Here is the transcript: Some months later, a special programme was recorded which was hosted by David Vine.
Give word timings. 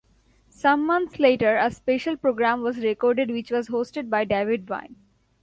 Some 0.49 0.87
months 0.87 1.19
later, 1.19 1.57
a 1.57 1.69
special 1.69 2.17
programme 2.17 2.63
was 2.63 2.79
recorded 2.79 3.29
which 3.29 3.51
was 3.51 3.67
hosted 3.69 4.09
by 4.09 4.25
David 4.25 4.63
Vine. 4.63 4.95